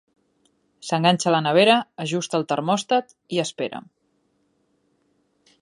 S'enganxa 0.87 1.29
a 1.31 1.33
la 1.35 1.41
nevera, 1.49 1.75
ajusta 2.05 2.39
el 2.39 2.47
termòstat 2.53 3.15
i 3.37 3.45
espera. 3.47 3.85